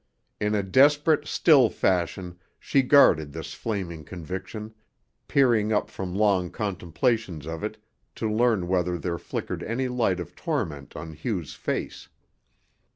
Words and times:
In 0.39 0.55
a 0.55 0.63
desperate, 0.63 1.27
still 1.27 1.69
fashion 1.69 2.39
she 2.59 2.81
guarded 2.81 3.33
this 3.33 3.53
flaming 3.53 4.03
conviction, 4.03 4.73
peering 5.27 5.71
up 5.71 5.91
from 5.91 6.15
long 6.15 6.49
contemplations 6.49 7.45
of 7.45 7.63
it 7.63 7.77
to 8.15 8.27
learn 8.27 8.67
whether 8.67 8.97
there 8.97 9.19
flickered 9.19 9.61
any 9.61 9.87
light 9.87 10.19
of 10.19 10.35
torment 10.35 10.95
on 10.95 11.13
Hugh's 11.13 11.53
face. 11.53 12.09